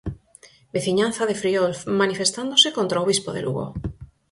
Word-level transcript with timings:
Veciñanza 0.75 1.23
de 1.29 1.39
Friol, 1.41 1.73
manifestándose 2.01 2.73
contra 2.77 3.01
o 3.03 3.07
Bispo 3.11 3.29
de 3.33 3.41
Lugo. 3.45 3.65